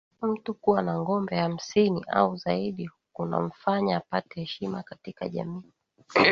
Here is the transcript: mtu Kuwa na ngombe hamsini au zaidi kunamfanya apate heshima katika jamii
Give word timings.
mtu 0.21 0.53
Kuwa 0.53 0.81
na 0.81 0.99
ngombe 0.99 1.35
hamsini 1.35 2.05
au 2.07 2.35
zaidi 2.35 2.89
kunamfanya 3.13 3.97
apate 3.97 4.39
heshima 4.39 4.83
katika 4.83 5.29
jamii 5.29 5.71